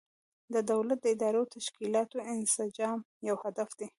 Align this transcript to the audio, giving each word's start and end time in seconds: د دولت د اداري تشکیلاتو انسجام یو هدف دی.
د 0.53 0.55
دولت 0.71 0.99
د 1.01 1.05
اداري 1.15 1.43
تشکیلاتو 1.55 2.17
انسجام 2.33 2.99
یو 3.27 3.35
هدف 3.43 3.69
دی. 3.79 3.87